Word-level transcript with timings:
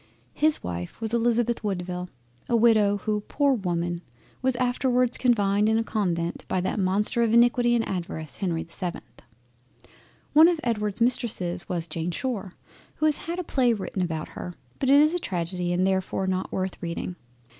His 0.33 0.63
Wife 0.63 0.99
was 0.99 1.13
Elizabeth 1.13 1.63
Woodville, 1.63 2.09
a 2.49 2.55
Widow 2.55 2.97
who, 3.05 3.21
poor 3.27 3.53
Woman! 3.53 4.01
was 4.41 4.55
afterwards 4.55 5.15
confined 5.15 5.69
in 5.69 5.77
a 5.77 5.83
Convent 5.83 6.43
by 6.47 6.59
that 6.61 6.79
Monster 6.79 7.21
of 7.21 7.35
Iniquity 7.35 7.75
and 7.75 7.87
Avarice 7.87 8.37
Henry 8.37 8.63
the 8.63 8.71
7th. 8.73 9.01
One 10.33 10.47
of 10.47 10.59
Edward's 10.63 11.01
Mistresses 11.01 11.69
was 11.69 11.87
Jane 11.87 12.09
Shore, 12.09 12.55
who 12.95 13.05
has 13.05 13.17
had 13.17 13.37
a 13.37 13.43
play 13.43 13.73
written 13.73 14.01
about 14.01 14.29
her, 14.29 14.55
but 14.79 14.89
it 14.89 14.99
is 14.99 15.13
a 15.13 15.19
tragedy 15.19 15.71
and 15.71 15.85
therefore 15.85 16.25
not 16.25 16.51
worth 16.51 16.81
reading. 16.81 17.15